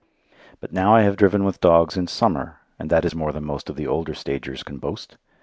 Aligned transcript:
But 0.59 0.73
now 0.73 0.95
I 0.95 1.03
have 1.03 1.15
driven 1.15 1.43
with 1.43 1.59
dogs 1.61 1.95
in 1.95 2.07
summer, 2.07 2.57
and 2.79 2.89
that 2.89 3.05
is 3.05 3.13
more 3.13 3.31
than 3.31 3.45
most 3.45 3.69
of 3.69 3.75
the 3.75 3.85
older 3.85 4.15
stagers 4.15 4.63
can 4.63 4.79
boast. 4.79 5.15